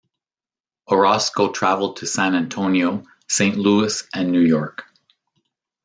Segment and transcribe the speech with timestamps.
[0.89, 4.85] Orozco traveled to San Antonio, Saint Louis and New York.